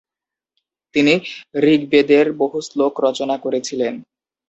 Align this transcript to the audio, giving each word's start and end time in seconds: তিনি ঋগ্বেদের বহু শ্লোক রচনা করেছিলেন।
তিনি 0.95 1.13
ঋগ্বেদের 1.65 2.25
বহু 2.33 2.57
শ্লোক 2.61 2.93
রচনা 3.03 3.35
করেছিলেন। 3.37 3.93